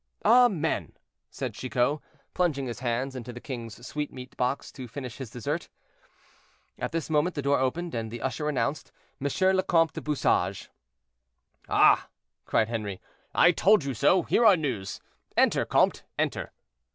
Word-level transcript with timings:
"Amen!" 0.25 0.93
said 1.29 1.53
Chicot, 1.53 1.99
plunging 2.33 2.65
his 2.65 2.79
hands 2.79 3.15
into 3.15 3.31
the 3.31 3.39
king's 3.39 3.85
sweetmeat 3.85 4.35
box 4.35 4.71
to 4.71 4.87
finish 4.87 5.17
his 5.17 5.29
desert. 5.29 5.69
At 6.79 6.91
this 6.91 7.07
moment 7.07 7.35
the 7.35 7.43
door 7.43 7.59
opened, 7.59 7.93
and 7.93 8.09
the 8.09 8.23
usher 8.23 8.49
announced 8.49 8.91
"M. 9.23 9.27
le 9.55 9.61
Comte 9.61 9.93
du 9.93 10.01
Bouchage." 10.01 10.71
"Ah!" 11.69 12.07
cried 12.47 12.67
Henri, 12.69 12.99
"I 13.35 13.51
told 13.51 13.83
you 13.83 13.93
so; 13.93 14.23
here 14.23 14.43
are 14.43 14.57
news. 14.57 14.99
Enter, 15.37 15.65
comte, 15.65 16.01
enter." 16.17 16.51